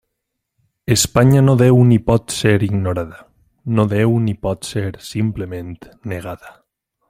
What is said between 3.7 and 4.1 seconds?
no